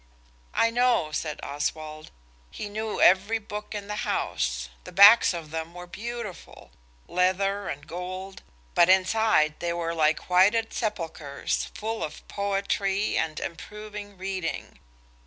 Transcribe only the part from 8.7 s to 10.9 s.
inside they were like whited